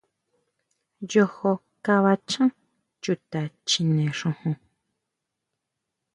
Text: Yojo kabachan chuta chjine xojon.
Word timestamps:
Yojo 1.11 1.51
kabachan 1.85 2.49
chuta 3.03 3.39
chjine 3.67 4.05
xojon. 4.19 4.55